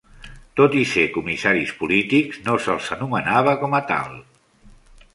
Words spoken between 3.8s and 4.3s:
a tal.